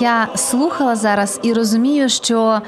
[0.00, 2.60] Я слухала зараз і розумію, що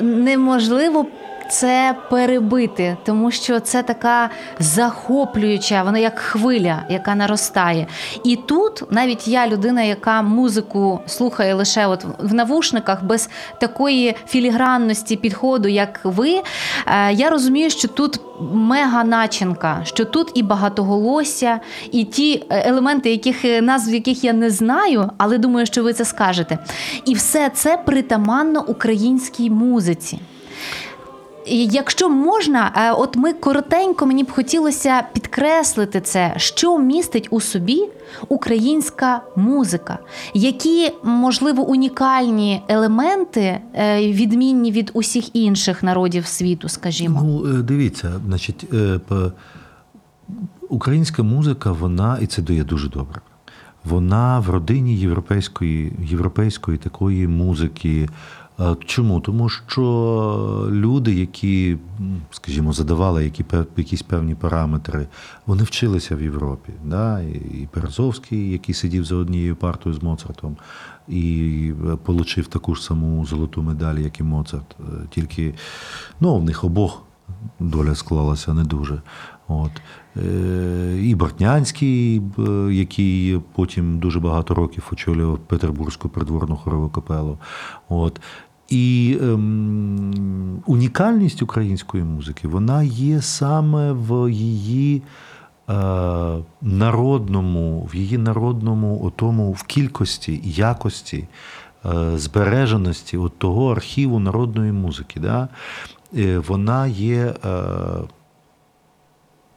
[0.00, 1.06] неможливо.
[1.50, 7.86] Це перебити, тому що це така захоплююча, вона як хвиля, яка наростає.
[8.24, 13.28] І тут навіть я, людина, яка музику слухає лише от в навушниках, без
[13.60, 16.42] такої філігранності підходу, як ви,
[16.86, 21.60] е, я розумію, що тут мега начинка, що тут і багатоголосся,
[21.92, 25.92] і ті е, елементи, яких е, назв яких я не знаю, але думаю, що ви
[25.92, 26.58] це скажете.
[27.04, 30.18] І все це притаманно українській музиці.
[31.50, 37.88] Якщо можна, е, от ми коротенько мені б хотілося підкреслити це, що містить у собі
[38.28, 39.98] українська музика,
[40.34, 47.20] які можливо унікальні елементи, е, відмінні від усіх інших народів світу, скажімо.
[47.24, 48.66] Ну, е, дивіться, значить,
[50.68, 53.20] українська музика, вона, і це є дуже добре.
[53.84, 58.08] Вона в родині європейської, європейської такої музики.
[58.60, 59.20] Е, Чому?
[59.20, 61.76] Тому що люди, які,
[62.30, 63.44] скажімо, задавали які,
[63.76, 65.06] якісь певні параметри,
[65.46, 66.72] вони вчилися в Європі.
[66.84, 67.20] Да?
[67.20, 70.56] І Березовський, який сидів за однією партою з Моцартом,
[71.08, 71.72] і
[72.06, 74.76] отримав таку ж саму золоту медаль, як і Моцарт.
[74.80, 75.54] Е, Тільки
[76.20, 77.02] ну, в них обох
[77.60, 79.02] доля склалася не дуже.
[79.48, 79.70] От.
[80.16, 87.38] Е, І Бортнянський, е, який потім дуже багато років очолював Петербурзьку придворну хорову капелу.
[87.88, 88.20] От.
[88.68, 95.02] І ем, унікальність української музики вона є саме в її
[95.68, 95.72] е,
[96.62, 101.28] народному, в її народному, отому, в кількості, якості,
[101.86, 105.20] е, збереженості от того архіву народної музики.
[105.20, 105.48] Да?
[106.16, 107.34] Е, Вона є.
[107.44, 107.58] Е,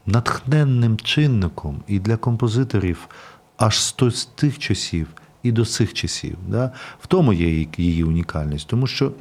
[0.06, 3.08] натхненним чинником і для композиторів
[3.56, 3.92] аж з
[4.34, 5.06] тих часів
[5.42, 6.36] і до цих часів.
[6.48, 6.70] Да?
[7.00, 9.12] В тому є її- унікальність, тому що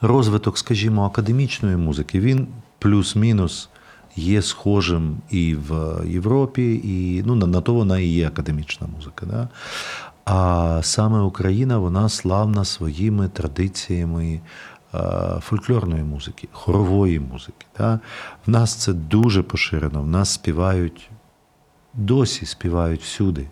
[0.00, 2.46] розвиток, скажімо, академічної музики, він
[2.78, 3.68] плюс-мінус
[4.16, 9.26] є схожим і в Європі, і ну, на, на то вона і є академічна музика.
[9.26, 9.48] Да?
[10.24, 14.40] А саме Україна, вона славна своїми традиціями
[14.94, 14.98] е,
[15.40, 17.66] фольклорної музики, хорової музики.
[17.78, 18.00] Да?
[18.46, 20.02] В нас це дуже поширено.
[20.02, 21.10] В нас співають,
[21.94, 23.46] досі співають всюди.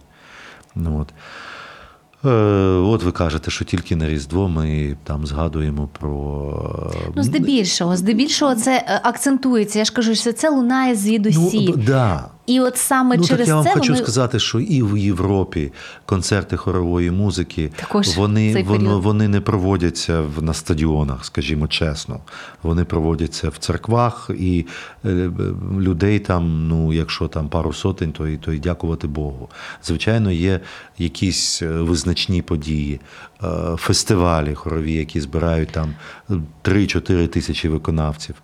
[0.75, 1.09] Ну, от.
[2.25, 2.29] Е,
[2.79, 6.91] От ви кажете, що тільки на Різдво ми там згадуємо про.
[6.95, 9.79] е, Ну, здебільшого, здебільшого це е, акцентується.
[9.79, 11.67] Я ж кажу, що це лунає звідусі.
[11.69, 12.25] Ну, да.
[12.47, 13.99] І от саме Ну, через так я вам це хочу ми...
[13.99, 15.73] сказати, що і в Європі
[16.07, 22.21] концерти хорової музики Також вони, вони, вони не проводяться в, на стадіонах, скажімо чесно.
[22.63, 24.67] Вони проводяться в церквах, і
[25.05, 25.31] е,
[25.79, 29.49] людей там, ну, якщо там пару сотень, то і, то і дякувати Богу.
[29.83, 30.61] Звичайно, є
[30.99, 33.01] якісь е, визначні події,
[33.45, 35.95] е, фестивалі хорові, які збирають там
[36.65, 38.35] 3-4 тисячі виконавців.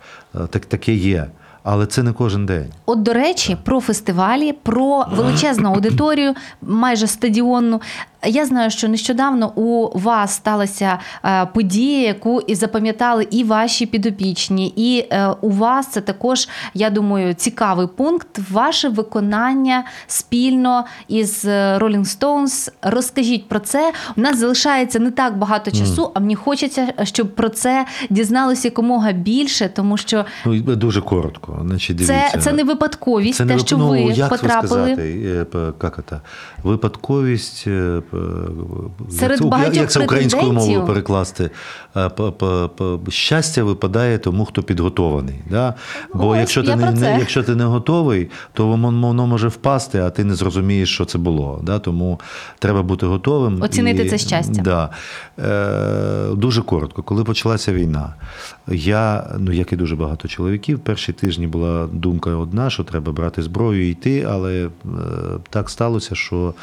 [0.50, 1.26] Так, таке є.
[1.62, 2.66] Але це не кожен день.
[2.86, 7.80] От, до речі, про фестивалі, про величезну аудиторію, майже стадіонну.
[8.26, 14.72] Я знаю, що нещодавно у вас сталася е, подія, яку і запам'ятали і ваші підопічні,
[14.76, 18.26] і е, у вас це також, я думаю, цікавий пункт.
[18.50, 22.72] Ваше виконання спільно із е, Rolling Stones.
[22.82, 23.92] Розкажіть про це.
[24.16, 29.12] У нас залишається не так багато часу, а мені хочеться, щоб про це дізналося якомога
[29.12, 31.49] більше, тому що Ну, дуже коротко.
[31.66, 32.30] Значить, дивіться.
[32.32, 34.66] це, це не випадковість, Це те, не що вип- ви ну, як потрапили.
[34.66, 35.46] Сказати?
[35.54, 36.20] Е, Як це?
[36.62, 37.64] Випадковість.
[37.66, 38.02] е,
[39.10, 41.50] Серед як багатьох як це українською мовою перекласти?
[41.96, 42.10] Е,
[43.08, 45.40] Щастя випадає тому, хто підготований.
[45.50, 45.74] Да?
[46.14, 50.10] Бо Ось, якщо ти не, не- якщо ти не готовий, то воно, може впасти, а
[50.10, 51.60] ти не зрозумієш, що це було.
[51.62, 51.78] Да?
[51.78, 52.20] Тому
[52.58, 53.62] треба бути готовим.
[53.62, 54.62] Оцінити це щастя.
[54.62, 54.90] Да.
[55.38, 58.14] Е, дуже коротко, коли почалася війна,
[58.68, 63.42] я, ну як і дуже багато чоловіків, перші тижні була думка одна, що треба брати
[63.42, 64.70] зброю і йти, але е,
[65.50, 66.54] так сталося, що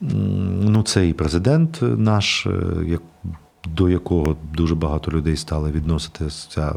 [0.00, 2.98] ну, цей президент наш, е,
[3.64, 6.74] до якого дуже багато людей стали відноситися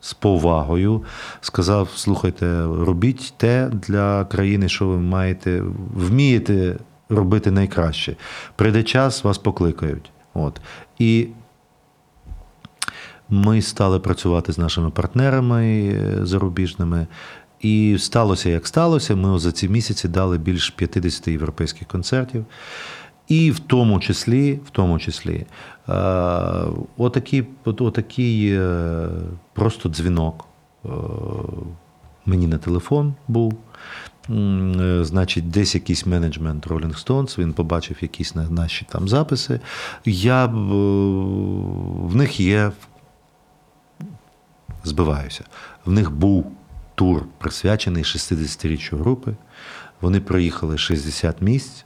[0.00, 1.02] з повагою,
[1.40, 5.62] сказав: слухайте, робіть те для країни, що ви маєте,
[5.94, 6.76] вмієте
[7.08, 8.16] робити найкраще.
[8.56, 10.10] Прийде час, вас покликають.
[10.34, 10.60] От.
[10.98, 11.28] І
[13.30, 17.06] ми стали працювати з нашими партнерами е, зарубіжними.
[17.60, 19.16] І сталося, як сталося.
[19.16, 22.44] Ми за ці місяці дали більш 50 європейських концертів.
[23.28, 25.46] І в тому числі, в тому числі,
[25.88, 25.94] е,
[26.96, 29.08] отакий, отакий е,
[29.52, 30.48] просто дзвінок
[32.26, 33.54] мені на телефон був.
[35.00, 39.60] Значить, десь якийсь менеджмент Rolling Stones, він побачив якісь наші там записи.
[40.04, 42.72] Я в них є,
[44.84, 45.44] збиваюся,
[45.84, 46.52] в них був
[46.94, 49.34] тур присвячений 60-річчю групи.
[50.00, 51.84] Вони проїхали 60 місць.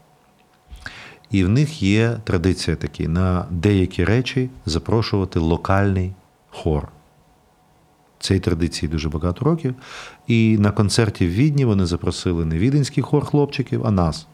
[1.31, 6.13] І в них є традиція такі на деякі речі запрошувати локальний
[6.51, 6.88] хор.
[8.19, 9.75] Цій традиції дуже багато років.
[10.27, 14.27] І на концерті в Відні вони запросили не віденський хор хлопчиків, а нас.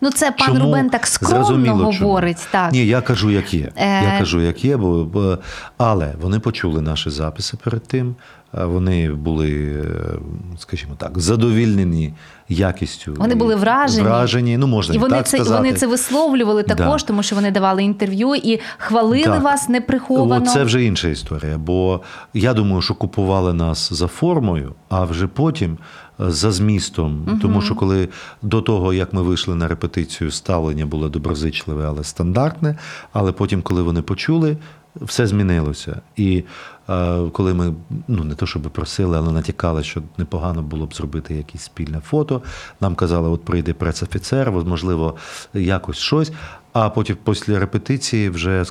[0.00, 0.60] Ну, це пан Чому?
[0.60, 2.08] Рубен так скромно Зрозуміло, чому.
[2.08, 2.48] говорить.
[2.50, 2.72] Так.
[2.72, 3.72] Ні, я кажу, як є.
[3.76, 4.04] Е.
[4.12, 5.38] Я кажу, як є, бо, бо
[5.78, 8.14] але вони почули наші записи перед тим.
[8.52, 9.50] Вони були,
[9.84, 10.18] е,
[10.58, 12.14] скажімо так, задовільнені
[12.48, 13.14] якістю.
[13.18, 14.02] Вони були вражені.
[14.02, 15.56] Вражені, ну можна І вони так це сказати.
[15.62, 16.74] вони це висловлювали Да.
[16.74, 19.42] також, тому що вони давали інтерв'ю і хвалили Так.
[19.42, 20.42] вас неприховано.
[20.44, 21.58] От це вже інша історія.
[21.58, 22.00] Бо
[22.34, 27.38] я думаю, що купували нас за формою, а вже потім е, за змістом.
[27.42, 28.08] Тому що коли
[28.42, 32.78] до того, як ми вийшли на репетицію, ставлення було доброзичливе, але стандартне.
[33.12, 34.56] Але потім, коли вони почули,
[34.96, 36.00] все змінилося.
[36.16, 36.44] І
[36.88, 37.74] е, коли ми
[38.08, 42.42] ну не то щоб просили, але натякали, що непогано було б зробити якесь спільне фото.
[42.80, 45.16] Нам казали, от прийде пресофіцер, можливо,
[45.54, 46.32] якось щось.
[46.72, 48.64] А потім після репетиції вже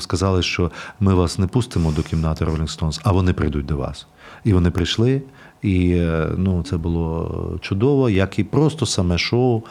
[0.00, 4.06] сказали, що ми вас не пустимо до кімнати Rolling Stones, а вони прийдуть до вас.
[4.44, 5.22] І вони прийшли,
[5.62, 9.62] і е, ну, це було чудово, як і просто саме шоу.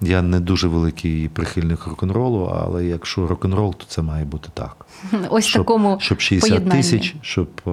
[0.00, 4.86] Я не дуже великий прихильник рок-н-ролу, але якщо рок-н-рол, то це має бути так.
[5.30, 6.82] Ось щоб, такому щоб 60 поєднанні.
[6.82, 7.70] тисяч, щоб е,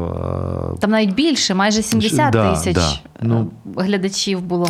[0.79, 2.99] Там навіть більше, майже 70 Да, тисяч да.
[3.21, 4.69] Ну, е, глядачів було.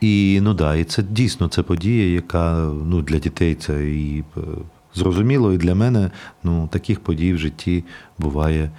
[0.00, 4.24] І ну да, і це дійсно це подія, яка ну для дітей це і
[4.94, 6.10] зрозуміло, і для мене
[6.42, 7.84] ну таких подій в житті
[8.18, 8.70] буває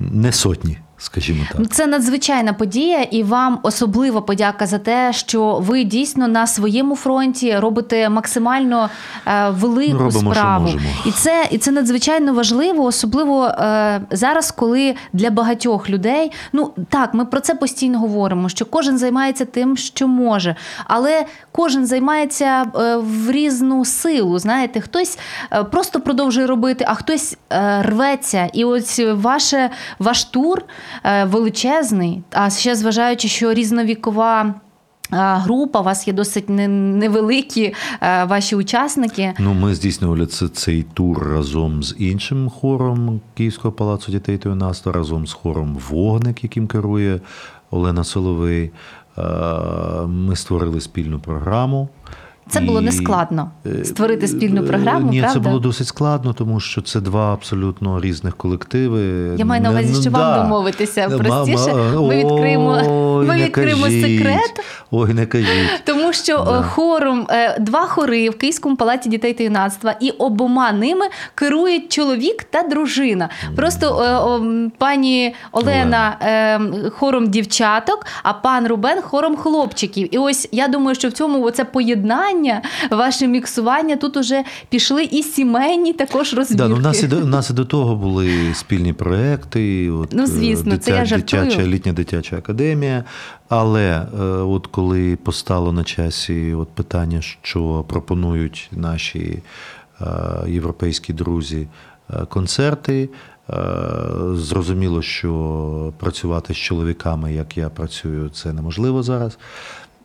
[0.00, 1.74] не сотні, скажімо Ну, так.
[1.74, 7.58] Це надзвичайна подія, і вам особливо подяка за те, що ви дійсно на своєму фронті
[7.58, 8.90] робите максимально
[9.26, 10.68] е, велику Ну, робимо, справу.
[11.06, 17.14] І це і це надзвичайно важливо, особливо е, зараз, коли для багатьох людей, ну так,
[17.14, 22.96] ми про це постійно говоримо, що кожен займається тим, що може, але кожен займається е,
[22.96, 24.38] в різну силу.
[24.38, 25.18] Знаєте, хтось
[25.52, 28.48] е, просто продовжує робити, а хтось е, рветься.
[28.52, 30.64] І ось ваше ваш тур е,
[31.26, 32.22] величезний.
[32.32, 34.42] А ще зважаючи, що різновікова.
[34.42, 34.54] е,
[35.16, 39.34] Група, у вас є досить невеликі е, ваші учасники.
[39.38, 44.92] Ну, ми здійснювали це, цей тур разом з іншим хором Київського палацу дітей та юнацтва,
[44.92, 47.20] разом з хором Вогник, яким керує
[47.70, 48.70] Олена Соловей.
[49.18, 49.22] Е,
[50.06, 51.88] Ми створили спільну програму.
[52.48, 55.10] Це було І- нескладно Е, створити спільну е, програму.
[55.10, 55.40] Ні, правда?
[55.40, 59.00] це було досить складно, тому що це два абсолютно різних колективи.
[59.36, 60.18] Я маю на увазі, що да.
[60.18, 61.74] вам домовитися простіше.
[61.74, 62.76] Ми відкриємо,
[63.28, 64.60] ми не відкриємо секрет.
[64.90, 65.82] Ой, не кажіть.
[65.84, 66.58] Тому що Да.
[66.58, 67.26] е, хором
[67.60, 73.28] два хори в Київському палаці дітей та юнацтва, і обома ними керують чоловік та дружина.
[73.56, 73.88] Просто
[74.78, 80.14] пані Олена е, хором дівчаток, а пан Рубен хором хлопчиків.
[80.14, 82.37] І ось я думаю, що в цьому оце поєднання,
[82.90, 86.62] ваше міксування тут уже пішли і сімейні також розбірки.
[86.62, 89.90] Да, ну, у, нас і до, у нас і до того були спільні проекти.
[89.90, 91.44] От, Ну, звісно, е, це я жартую.
[91.44, 93.04] дитяча, літня дитяча академія.
[93.48, 99.42] Але е, от коли постало на часі от питання, що пропонують наші
[100.00, 100.04] е,
[100.48, 101.68] європейські друзі
[102.10, 103.08] е, концерти,
[104.34, 109.38] зрозуміло, що працювати з чоловіками, як я працюю, це неможливо зараз.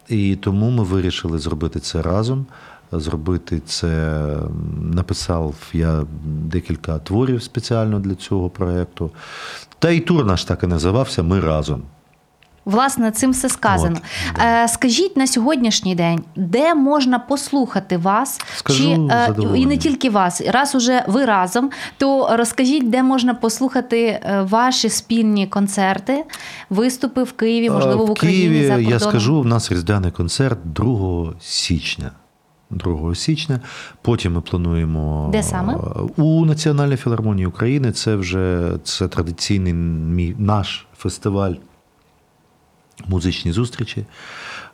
[0.10, 2.46] І тому ми вирішили зробити це разом.
[2.92, 4.24] Зробити це
[4.82, 9.12] написав я декілька творів спеціально для цього проєкту.
[9.80, 11.84] Та і тур наш так і називався Ми разом.
[12.66, 13.98] Власне, цим все сказано.
[13.98, 18.42] От, Е, Скажіть на сьогоднішній день, де можна послухати вас?
[18.56, 23.34] Скажу Чи, е, і не тільки вас, раз уже ви разом, то розкажіть, де можна
[23.34, 26.24] послухати е, ваші спільні концерти,
[26.70, 28.92] виступи в Києві, можливо, в, в Україні Києві, за кордоном?
[28.92, 32.12] я скажу, в нас різдвяний концерт 2 січня.
[32.70, 33.60] 2 січня.
[34.02, 35.76] Потім ми плануємо Де саме?
[36.18, 37.92] у Національній філармонії України.
[37.92, 39.74] Це вже це традиційний
[40.38, 41.54] наш фестиваль
[43.08, 44.06] музичні зустрічі,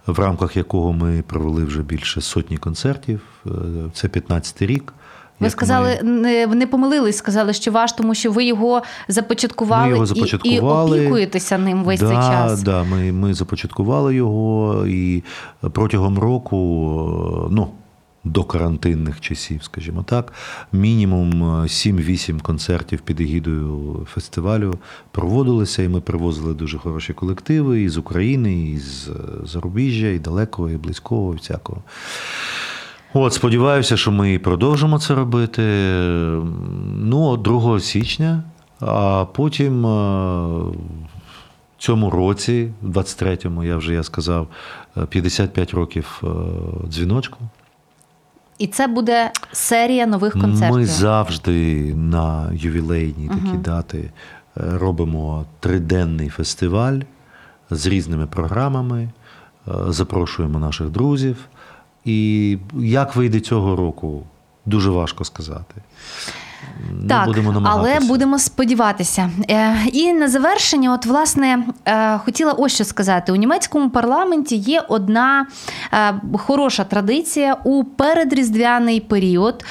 [0.07, 3.21] в рамках якого ми провели вже більше сотні концертів.
[3.45, 3.49] Е,
[3.93, 4.93] Це 15-й рік.
[5.39, 9.89] Ви як сказали, не, не помилились, сказали, що ваш, тому що ви його започаткували, Ми
[9.89, 10.97] його і- започаткували.
[10.97, 12.63] і, опікуєтеся ним весь да, цей час.
[12.63, 15.23] Да, ми, ми започаткували його і
[15.71, 16.57] протягом року,
[17.51, 17.67] ну,
[18.23, 20.33] до карантинних часів, скажімо так,
[20.71, 24.73] мінімум 7-8 концертів під егідою фестивалю
[25.11, 29.09] проводилися, і ми привозили дуже хороші колективи і з України, і з
[29.43, 31.81] зарубіжжя, і далекого, і близького, і всякого.
[33.13, 35.61] От, сподіваюся, що ми продовжимо це робити.
[36.95, 38.43] Ну, от 2 січня,
[38.79, 39.89] а потім е,
[41.77, 44.47] в цьому році, в 23-му, я вже я сказав,
[44.97, 46.27] е, 55 років е,
[46.87, 47.37] дзвіночку.
[48.59, 50.77] І це буде серія нових концертів.
[50.77, 54.11] Ми завжди на ювілейні такі дати е,
[54.55, 56.99] робимо триденний фестиваль
[57.69, 59.09] з різними програмами,
[59.67, 61.37] е, запрошуємо наших друзів.
[62.05, 64.23] І як вийде цього року,
[64.65, 65.81] дуже важко сказати.
[67.09, 69.29] Так, будемо але будемо сподіватися.
[69.49, 74.83] Е, і на завершення, от власне, е, хотіла ось що сказати: у німецькому парламенті є
[74.87, 75.47] одна
[75.93, 79.65] е, хороша традиція у передріздвяний період.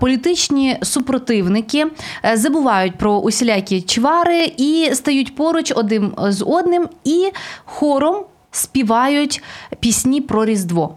[0.00, 1.86] Політичні супротивники
[2.34, 7.30] забувають про усілякі чвари і стають поруч один з одним і
[7.64, 9.42] хором співають
[9.80, 10.94] пісні про Різдво.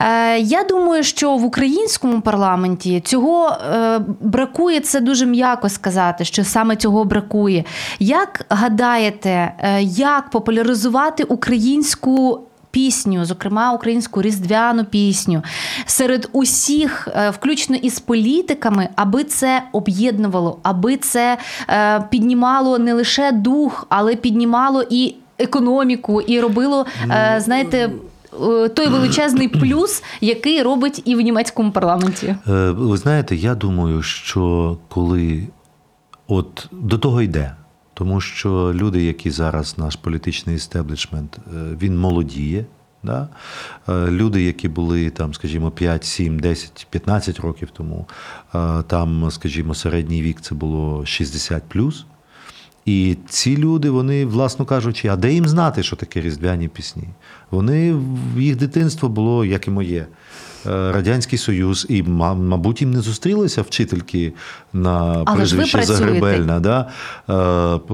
[0.00, 6.44] Е, Я думаю, що в українському парламенті цього е, бракує, це дуже м'яко сказати, що
[6.44, 7.64] саме цього бракує.
[7.98, 12.40] Як гадаєте, е, як популяризувати українську?
[12.70, 15.42] Пісню, зокрема українську різдвяну пісню,
[15.86, 21.38] серед усіх, включно із політиками, аби це об'єднувало, аби це
[22.10, 27.90] піднімало не лише дух, але піднімало і економіку, і робило, е, знаєте,
[28.74, 32.26] той величезний плюс, який робить і в німецькому парламенті.
[32.48, 35.48] Е, Ви знаєте, я думаю, що коли
[36.26, 37.54] от до того йде,
[37.94, 42.64] тому що люди, які зараз наш політичний істеблішмент, е, він молодіє.
[43.02, 43.28] Да?
[43.88, 48.06] Е, Люди, які були там, скажімо, 5, 7, 10, 15 років тому,
[48.54, 51.62] е, там, скажімо, середній вік це було 60
[52.86, 57.04] І ці люди, вони, власно кажучи, а де їм знати, що таке різдвяні пісні?
[57.50, 57.94] Вони
[58.38, 60.06] їх дитинство було, як і моє.
[60.66, 64.32] е, Радянський Союз, і, ма- мабуть, їм не зустрілися вчительки
[64.72, 65.82] на прізвище.
[65.82, 66.88] Загребельна, да?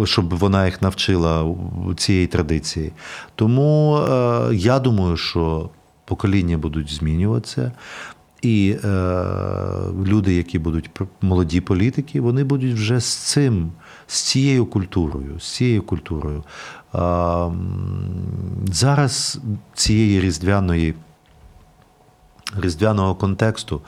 [0.02, 1.54] е, щоб вона їх навчила
[1.96, 2.92] цієї традиції.
[3.34, 5.70] Тому е, я думаю, що
[6.04, 7.72] покоління будуть змінюватися.
[8.42, 8.88] І е,
[10.06, 10.90] люди, які будуть
[11.22, 13.72] молоді політики, вони будуть вже з цим,
[14.06, 16.44] з цією культурою, з цією культурою.
[18.72, 19.40] Зараз
[19.74, 20.94] цієї різдвяної,
[22.60, 23.80] різдвяного контексту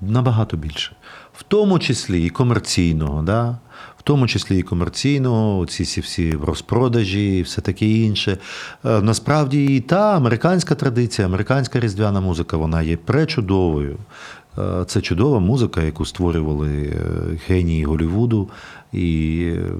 [0.00, 0.92] набагато більше.
[1.32, 3.58] В тому числі і комерційного, да?
[4.00, 8.38] в тому числі і комерційного, ці всі, розпродажі і все таке інше.
[8.84, 13.98] Е, Насправді і та американська традиція, американська різдвяна музика, вона є пречудовою.
[14.58, 16.96] Е, Це чудова музика, яку створювали е,
[17.48, 18.48] генії Голлівуду,
[18.92, 19.70] і е,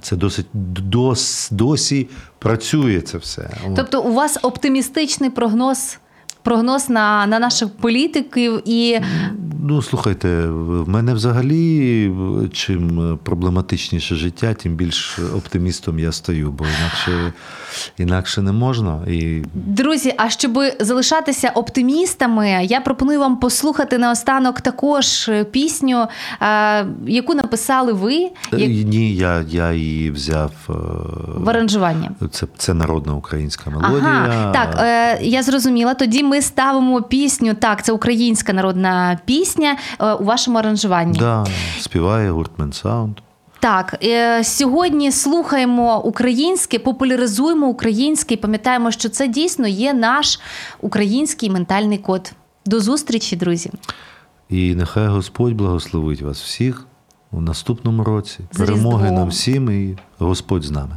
[0.00, 2.08] це досить дос, досі
[2.38, 3.50] працює це все.
[3.76, 5.98] Тобто, у вас оптимістичний прогноз,
[6.42, 9.00] прогноз на, на наших політиків і
[9.62, 12.12] Ну, слухайте, в мене взагалі
[12.52, 17.32] чим проблематичніше життя, тим більш оптимістом я стаю, бо інакше,
[17.98, 18.98] інакше не можна.
[19.08, 26.06] І Друзі, а щоб залишатися оптимістами, я пропоную вам послухати наостанок також пісню,
[26.42, 28.14] е, яку написали ви
[28.52, 30.52] як Е, ні, я, я її взяв.
[30.68, 30.72] е,
[31.36, 32.10] в аранжуванні.
[32.30, 34.26] Це, це народна українська мелодія.
[34.28, 34.78] Ага, так,
[35.22, 35.94] я зрозуміла.
[35.94, 37.54] Тоді ми ставимо пісню.
[37.54, 41.18] Так, це українська народна пісня е, у вашому аранжуванні.
[41.18, 41.46] Да,
[41.80, 43.16] співає гурт Men Sound.
[43.60, 50.40] Так, е, сьогодні слухаємо українське, популяризуємо українське і пам'ятаємо, що це дійсно є наш
[50.80, 52.32] український ментальний код.
[52.66, 53.70] До зустрічі, друзі.
[54.48, 56.86] І нехай Господь благословить вас всіх
[57.32, 58.38] у наступному році.
[58.52, 60.96] З Перемоги нам всім і Господь з нами.